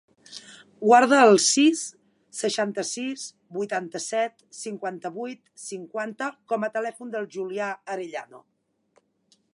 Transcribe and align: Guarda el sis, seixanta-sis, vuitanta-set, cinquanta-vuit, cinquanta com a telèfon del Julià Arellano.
Guarda 0.83 1.17
el 1.25 1.35
sis, 1.47 1.83
seixanta-sis, 2.37 3.27
vuitanta-set, 3.59 4.43
cinquanta-vuit, 4.63 5.45
cinquanta 5.69 6.33
com 6.55 6.69
a 6.69 6.73
telèfon 6.79 7.17
del 7.17 7.33
Julià 7.37 7.73
Arellano. 7.97 8.47